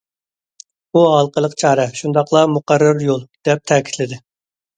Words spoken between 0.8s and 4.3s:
بۇ ھالقىلىق چارە، شۇنداقلا مۇقەررەر يول، دەپ تەكىتلىدى.